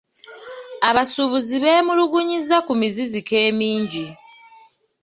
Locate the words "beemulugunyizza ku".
1.63-2.73